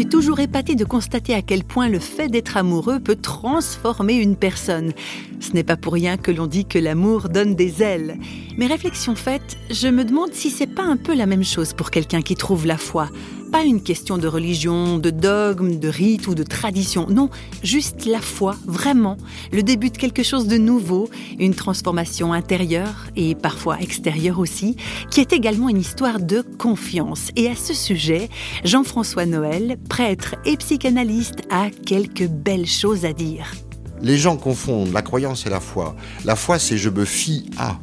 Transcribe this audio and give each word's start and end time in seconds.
suis 0.00 0.08
toujours 0.08 0.40
épatée 0.40 0.76
de 0.76 0.84
constater 0.86 1.34
à 1.34 1.42
quel 1.42 1.62
point 1.62 1.90
le 1.90 1.98
fait 1.98 2.28
d'être 2.28 2.56
amoureux 2.56 3.00
peut 3.00 3.16
transformer 3.16 4.14
une 4.14 4.34
personne. 4.34 4.94
Ce 5.40 5.52
n'est 5.52 5.62
pas 5.62 5.76
pour 5.76 5.92
rien 5.92 6.16
que 6.16 6.30
l'on 6.30 6.46
dit 6.46 6.64
que 6.64 6.78
l'amour 6.78 7.28
donne 7.28 7.54
des 7.54 7.82
ailes. 7.82 8.18
Mais 8.56 8.66
réflexion 8.66 9.14
faite, 9.14 9.58
je 9.68 9.88
me 9.88 10.06
demande 10.06 10.32
si 10.32 10.48
c'est 10.48 10.66
pas 10.66 10.84
un 10.84 10.96
peu 10.96 11.14
la 11.14 11.26
même 11.26 11.44
chose 11.44 11.74
pour 11.74 11.90
quelqu'un 11.90 12.22
qui 12.22 12.34
trouve 12.34 12.64
la 12.64 12.78
foi. 12.78 13.10
Pas 13.52 13.64
une 13.64 13.82
question 13.82 14.16
de 14.16 14.28
religion, 14.28 14.98
de 14.98 15.10
dogme, 15.10 15.80
de 15.80 15.88
rite 15.88 16.28
ou 16.28 16.36
de 16.36 16.44
tradition. 16.44 17.06
Non, 17.08 17.30
juste 17.64 18.06
la 18.06 18.20
foi, 18.20 18.56
vraiment. 18.64 19.16
Le 19.52 19.64
début 19.64 19.90
de 19.90 19.96
quelque 19.96 20.22
chose 20.22 20.46
de 20.46 20.56
nouveau, 20.56 21.10
une 21.38 21.54
transformation 21.54 22.32
intérieure 22.32 23.08
et 23.16 23.34
parfois 23.34 23.80
extérieure 23.80 24.38
aussi, 24.38 24.76
qui 25.10 25.20
est 25.20 25.32
également 25.32 25.68
une 25.68 25.80
histoire 25.80 26.20
de 26.20 26.42
confiance. 26.58 27.30
Et 27.34 27.48
à 27.48 27.56
ce 27.56 27.74
sujet, 27.74 28.28
Jean-François 28.64 29.26
Noël, 29.26 29.78
prêtre 29.88 30.36
et 30.44 30.56
psychanalyste, 30.56 31.42
a 31.50 31.70
quelques 31.70 32.28
belles 32.28 32.68
choses 32.68 33.04
à 33.04 33.12
dire. 33.12 33.52
Les 34.00 34.16
gens 34.16 34.36
confondent 34.36 34.92
la 34.92 35.02
croyance 35.02 35.44
et 35.46 35.50
la 35.50 35.60
foi. 35.60 35.96
La 36.24 36.36
foi, 36.36 36.58
c'est 36.58 36.78
je 36.78 36.88
me 36.88 37.04
fie 37.04 37.50
à, 37.58 37.80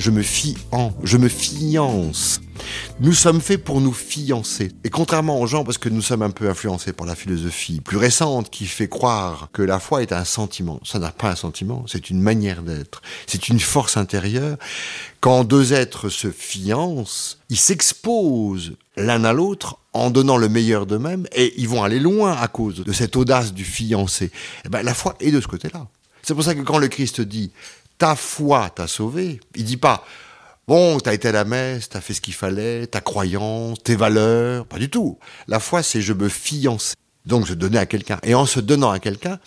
je 0.00 0.10
me 0.10 0.22
fie 0.22 0.56
en, 0.72 0.92
je 1.04 1.18
me 1.18 1.28
fiance. 1.28 2.40
Nous 3.00 3.12
sommes 3.12 3.40
faits 3.40 3.62
pour 3.62 3.82
nous 3.82 3.92
fiancer. 3.92 4.72
Et 4.82 4.88
contrairement 4.88 5.38
aux 5.38 5.46
gens, 5.46 5.62
parce 5.62 5.76
que 5.76 5.90
nous 5.90 6.00
sommes 6.00 6.22
un 6.22 6.30
peu 6.30 6.48
influencés 6.48 6.94
par 6.94 7.06
la 7.06 7.14
philosophie 7.14 7.80
plus 7.80 7.98
récente 7.98 8.48
qui 8.48 8.64
fait 8.64 8.88
croire 8.88 9.50
que 9.52 9.62
la 9.62 9.78
foi 9.78 10.02
est 10.02 10.12
un 10.12 10.24
sentiment. 10.24 10.80
Ça 10.84 10.98
n'a 10.98 11.10
pas 11.10 11.30
un 11.30 11.36
sentiment, 11.36 11.84
c'est 11.86 12.08
une 12.08 12.20
manière 12.20 12.62
d'être. 12.62 13.02
C'est 13.26 13.48
une 13.48 13.60
force 13.60 13.98
intérieure. 13.98 14.56
Quand 15.20 15.44
deux 15.44 15.74
êtres 15.74 16.08
se 16.08 16.30
fiancent, 16.30 17.38
ils 17.50 17.58
s'exposent 17.58 18.76
l'un 18.96 19.24
à 19.24 19.34
l'autre 19.34 19.78
en 19.92 20.10
donnant 20.10 20.38
le 20.38 20.48
meilleur 20.48 20.86
d'eux-mêmes 20.86 21.26
et 21.34 21.52
ils 21.58 21.68
vont 21.68 21.82
aller 21.82 22.00
loin 22.00 22.32
à 22.32 22.48
cause 22.48 22.84
de 22.84 22.92
cette 22.92 23.16
audace 23.16 23.52
du 23.52 23.64
fiancé. 23.64 24.30
Eh 24.64 24.70
ben, 24.70 24.82
la 24.82 24.94
foi 24.94 25.14
est 25.20 25.30
de 25.30 25.42
ce 25.42 25.46
côté-là. 25.46 25.88
C'est 26.22 26.34
pour 26.34 26.44
ça 26.44 26.54
que 26.54 26.60
quand 26.60 26.78
le 26.78 26.88
Christ 26.88 27.20
dit 27.20 27.50
ta 28.00 28.16
foi 28.16 28.70
t'a 28.70 28.88
sauvé, 28.88 29.40
il 29.54 29.64
dit 29.64 29.76
pas 29.76 30.04
Bon, 30.66 30.98
t'as 30.98 31.12
été 31.12 31.28
à 31.28 31.32
la 31.32 31.44
messe, 31.44 31.90
t'as 31.90 32.00
fait 32.00 32.14
ce 32.14 32.20
qu'il 32.20 32.32
fallait, 32.32 32.86
ta 32.86 33.00
croyance, 33.00 33.82
tes 33.82 33.94
valeurs, 33.94 34.64
pas 34.66 34.78
du 34.78 34.88
tout. 34.88 35.18
La 35.48 35.60
foi, 35.60 35.82
c'est 35.82 36.00
je 36.00 36.12
me 36.14 36.28
fiance. 36.28 36.94
Donc 37.26 37.44
je 37.44 37.52
donnais 37.52 37.78
à 37.78 37.84
quelqu'un. 37.84 38.18
Et 38.22 38.34
en 38.34 38.46
se 38.46 38.58
donnant 38.58 38.90
à 38.90 39.00
quelqu'un, 39.00 39.38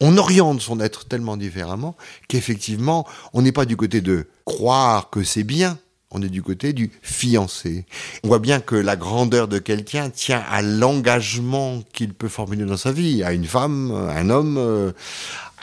on 0.00 0.18
oriente 0.18 0.60
son 0.60 0.80
être 0.80 1.06
tellement 1.06 1.38
différemment 1.38 1.96
qu'effectivement, 2.28 3.06
on 3.32 3.40
n'est 3.40 3.52
pas 3.52 3.64
du 3.64 3.76
côté 3.76 4.02
de 4.02 4.28
croire 4.44 5.08
que 5.08 5.22
c'est 5.22 5.44
bien, 5.44 5.78
on 6.10 6.20
est 6.20 6.28
du 6.28 6.42
côté 6.42 6.74
du 6.74 6.90
fiancé. 7.00 7.86
On 8.22 8.28
voit 8.28 8.38
bien 8.38 8.60
que 8.60 8.76
la 8.76 8.96
grandeur 8.96 9.48
de 9.48 9.58
quelqu'un 9.58 10.10
tient 10.10 10.44
à 10.50 10.60
l'engagement 10.60 11.82
qu'il 11.94 12.12
peut 12.12 12.28
formuler 12.28 12.64
dans 12.66 12.76
sa 12.76 12.92
vie, 12.92 13.22
à 13.22 13.32
une 13.32 13.46
femme, 13.46 13.92
à 13.92 14.18
un 14.18 14.28
homme, 14.28 14.92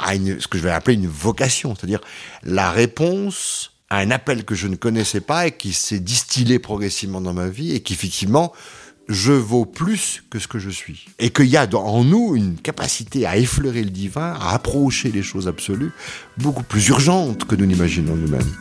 à 0.02 0.14
ce 0.16 0.48
que 0.48 0.58
je 0.58 0.64
vais 0.64 0.72
appeler 0.72 0.96
une 0.96 1.08
vocation, 1.08 1.76
c'est-à-dire 1.76 2.02
la 2.44 2.72
réponse 2.72 3.72
à 3.90 3.98
un 3.98 4.12
appel 4.12 4.46
que 4.46 4.56
je 4.56 4.68
ne 4.68 4.76
connaissais 4.76 5.22
pas 5.22 5.48
et 5.48 5.52
qui 5.52 5.74
s'est 5.74 6.00
distillé 6.00 6.60
progressivement 6.60 7.22
dans 7.22 7.34
ma 7.34 7.50
vie 7.50 7.74
et 7.74 7.82
qu'effectivement, 7.82 8.54
je 9.10 9.34
vaux 9.34 9.66
plus 9.66 10.24
que 10.30 10.40
ce 10.40 10.48
que 10.48 10.60
je 10.60 10.70
suis. 10.70 11.06
Et 11.20 11.30
qu'il 11.32 11.48
y 11.48 11.58
a 11.58 11.68
en 11.76 12.04
nous 12.04 12.36
une 12.36 12.56
capacité 12.56 13.26
à 13.26 13.38
effleurer 13.38 13.84
le 13.84 13.90
divin, 13.90 14.34
à 14.40 14.54
approcher 14.54 15.12
les 15.12 15.24
choses 15.24 15.48
absolues, 15.48 15.92
beaucoup 16.38 16.64
plus 16.64 16.88
urgentes 16.88 17.46
que 17.46 17.56
nous 17.56 17.66
n'imaginons 17.66 18.16
nous-mêmes. 18.16 18.56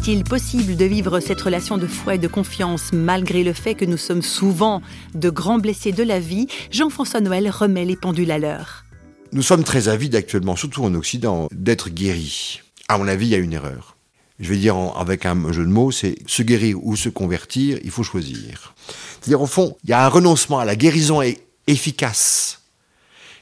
Est-il 0.00 0.24
possible 0.24 0.76
de 0.76 0.84
vivre 0.86 1.20
cette 1.20 1.42
relation 1.42 1.76
de 1.76 1.86
foi 1.86 2.14
et 2.14 2.18
de 2.18 2.26
confiance 2.26 2.90
malgré 2.94 3.44
le 3.44 3.52
fait 3.52 3.74
que 3.74 3.84
nous 3.84 3.98
sommes 3.98 4.22
souvent 4.22 4.80
de 5.14 5.28
grands 5.28 5.58
blessés 5.58 5.92
de 5.92 6.02
la 6.02 6.18
vie? 6.18 6.46
Jean-François 6.70 7.20
Noël 7.20 7.50
remet 7.50 7.84
les 7.84 7.96
pendules 7.96 8.30
à 8.30 8.38
l'heure. 8.38 8.86
Nous 9.32 9.42
sommes 9.42 9.62
très 9.62 9.88
avides 9.88 10.14
actuellement, 10.14 10.56
surtout 10.56 10.84
en 10.84 10.94
Occident, 10.94 11.48
d'être 11.52 11.90
guéris. 11.90 12.62
À 12.88 12.96
mon 12.96 13.08
avis, 13.08 13.26
il 13.26 13.28
y 13.28 13.34
a 13.34 13.38
une 13.38 13.52
erreur. 13.52 13.98
Je 14.38 14.48
vais 14.48 14.56
dire 14.56 14.74
avec 14.96 15.26
un 15.26 15.52
jeu 15.52 15.66
de 15.66 15.70
mots, 15.70 15.90
c'est 15.90 16.16
se 16.26 16.42
guérir 16.42 16.82
ou 16.82 16.96
se 16.96 17.10
convertir, 17.10 17.78
il 17.84 17.90
faut 17.90 18.02
choisir. 18.02 18.74
C'est-à-dire, 19.20 19.42
au 19.42 19.46
fond, 19.46 19.76
il 19.84 19.90
y 19.90 19.92
a 19.92 20.02
un 20.02 20.08
renoncement 20.08 20.60
à 20.60 20.64
la 20.64 20.76
guérison 20.76 21.20
efficace 21.66 22.62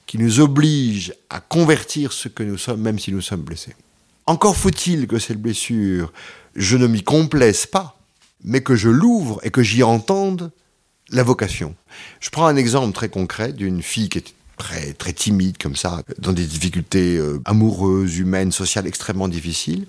qui 0.06 0.18
nous 0.18 0.40
oblige 0.40 1.14
à 1.30 1.38
convertir 1.38 2.12
ce 2.12 2.26
que 2.26 2.42
nous 2.42 2.58
sommes, 2.58 2.80
même 2.80 2.98
si 2.98 3.12
nous 3.12 3.20
sommes 3.20 3.42
blessés. 3.42 3.76
Encore 4.28 4.58
faut-il 4.58 5.06
que 5.06 5.18
cette 5.18 5.40
blessure, 5.40 6.12
je 6.54 6.76
ne 6.76 6.86
m'y 6.86 7.02
complaise 7.02 7.64
pas, 7.64 7.98
mais 8.44 8.60
que 8.60 8.76
je 8.76 8.90
l'ouvre 8.90 9.40
et 9.42 9.50
que 9.50 9.62
j'y 9.62 9.82
entende 9.82 10.52
la 11.08 11.22
vocation. 11.22 11.74
Je 12.20 12.28
prends 12.28 12.46
un 12.46 12.56
exemple 12.56 12.92
très 12.92 13.08
concret 13.08 13.54
d'une 13.54 13.82
fille 13.82 14.10
qui 14.10 14.18
était 14.18 14.34
très, 14.58 14.92
très 14.92 15.14
timide 15.14 15.56
comme 15.56 15.76
ça, 15.76 16.02
dans 16.18 16.34
des 16.34 16.44
difficultés 16.44 17.16
euh, 17.16 17.40
amoureuses, 17.46 18.18
humaines, 18.18 18.52
sociales 18.52 18.86
extrêmement 18.86 19.28
difficiles. 19.28 19.86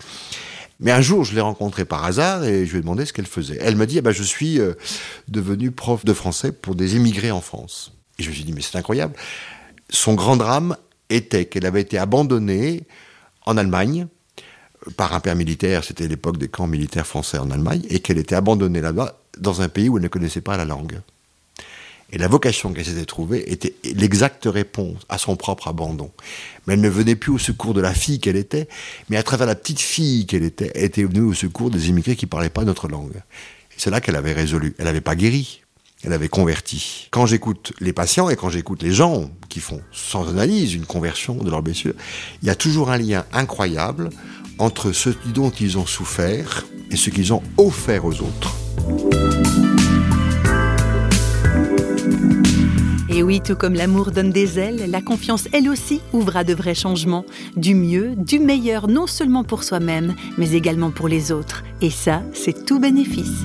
Mais 0.80 0.92
un 0.94 1.02
jour, 1.02 1.26
je 1.26 1.36
l'ai 1.36 1.42
rencontrée 1.42 1.84
par 1.84 2.06
hasard 2.06 2.46
et 2.46 2.66
je 2.66 2.72
lui 2.72 2.78
ai 2.78 2.82
demandé 2.82 3.06
ce 3.06 3.12
qu'elle 3.12 3.28
faisait. 3.28 3.58
Elle 3.60 3.76
m'a 3.76 3.88
dit, 3.88 3.98
eh 3.98 4.02
ben, 4.02 4.12
je 4.12 4.24
suis 4.24 4.62
euh, 4.62 4.76
devenue 5.28 5.72
prof 5.72 6.06
de 6.06 6.14
français 6.14 6.54
pour 6.54 6.76
des 6.76 6.96
émigrés 6.96 7.32
en 7.32 7.42
France. 7.42 7.92
Et 8.18 8.24
je 8.24 8.30
me 8.30 8.34
suis 8.34 8.46
dit, 8.46 8.54
mais 8.54 8.62
c'est 8.62 8.78
incroyable. 8.78 9.16
Son 9.90 10.14
grand 10.14 10.38
drame 10.38 10.78
était 11.10 11.44
qu'elle 11.44 11.66
avait 11.66 11.82
été 11.82 11.98
abandonnée 11.98 12.84
en 13.46 13.58
Allemagne 13.58 14.08
par 14.98 15.14
un 15.14 15.20
père 15.20 15.36
militaire, 15.36 15.84
c'était 15.84 16.08
l'époque 16.08 16.38
des 16.38 16.48
camps 16.48 16.68
militaires 16.68 17.08
français 17.08 17.38
en 17.38 17.52
Allemagne, 17.52 17.84
et 17.90 18.00
qu'elle 18.00 18.18
était 18.18 18.36
abandonnée 18.36 18.82
là-bas 18.82 19.20
dans 19.38 19.62
un 19.62 19.70
pays 19.70 19.90
où 19.90 19.98
elle 19.98 20.04
ne 20.04 20.08
connaissait 20.10 20.42
pas 20.42 20.58
la 20.58 20.66
langue. 20.66 21.00
Et 22.12 22.18
la 22.18 22.28
vocation 22.28 22.74
qu'elle 22.74 22.86
s'était 22.86 23.06
trouvée 23.06 23.52
était 23.52 23.76
l'exacte 23.84 24.46
réponse 24.46 25.02
à 25.10 25.18
son 25.20 25.36
propre 25.36 25.68
abandon. 25.68 26.10
Mais 26.66 26.74
elle 26.74 26.82
ne 26.82 26.90
venait 26.90 27.16
plus 27.16 27.32
au 27.32 27.38
secours 27.38 27.76
de 27.76 27.82
la 27.82 27.94
fille 27.94 28.20
qu'elle 28.20 28.36
était, 28.36 28.68
mais 29.10 29.18
à 29.18 29.24
travers 29.24 29.46
la 29.46 29.56
petite 29.56 29.80
fille 29.80 30.26
qu'elle 30.26 30.44
était, 30.44 30.72
elle 30.74 30.86
était 30.86 31.04
venue 31.04 31.22
au 31.22 31.34
secours 31.34 31.70
des 31.70 31.90
immigrés 31.90 32.16
qui 32.16 32.26
ne 32.26 32.30
parlaient 32.30 32.50
pas 32.50 32.64
notre 32.64 32.88
langue. 32.88 33.22
C'est 33.78 33.92
là 33.92 34.02
qu'elle 34.02 34.16
avait 34.16 34.34
résolu. 34.34 34.76
Elle 34.80 34.86
n'avait 34.86 35.02
pas 35.02 35.16
guéri, 35.16 35.62
elle 36.04 36.14
avait 36.14 36.30
converti. 36.30 37.08
Quand 37.12 37.26
j'écoute 37.26 37.74
les 37.80 37.94
patients 37.94 38.30
et 38.30 38.36
quand 38.36 38.50
j'écoute 38.50 38.84
les 38.84 38.92
gens 38.92 39.30
qui 39.50 39.60
font 39.60 39.82
sans 39.92 40.30
analyse 40.30 40.74
une 40.74 40.86
conversion 40.86 41.36
de 41.36 41.50
leur 41.50 41.62
blessure, 41.62 41.94
il 42.42 42.48
y 42.48 42.52
a 42.52 42.56
toujours 42.56 42.90
un 42.90 42.98
lien 42.98 43.26
incroyable 43.34 44.10
entre 44.58 44.92
ce 44.92 45.10
dont 45.34 45.50
ils 45.50 45.78
ont 45.78 45.86
souffert 45.86 46.66
et 46.92 46.96
ce 46.96 47.10
qu'ils 47.10 47.34
ont 47.34 47.44
offert 47.58 48.06
aux 48.06 48.22
autres. 48.22 48.56
Et 53.10 53.24
oui, 53.24 53.42
tout 53.42 53.56
comme 53.56 53.74
l'amour 53.74 54.12
donne 54.12 54.32
des 54.32 54.60
ailes, 54.60 54.90
la 54.90 55.02
confiance, 55.02 55.50
elle 55.52 55.68
aussi, 55.68 56.00
ouvra 56.14 56.46
de 56.46 56.54
vrais 56.54 56.76
changements, 56.76 57.26
du 57.58 57.76
mieux, 57.76 58.14
du 58.16 58.40
meilleur, 58.40 58.88
non 58.88 59.08
seulement 59.08 59.44
pour 59.44 59.64
soi-même, 59.64 60.16
mais 60.38 60.52
également 60.52 60.92
pour 60.92 61.10
les 61.10 61.32
autres. 61.32 61.64
Et 61.82 61.90
ça, 61.90 62.22
c'est 62.34 62.66
tout 62.66 62.80
bénéfice. 62.80 63.44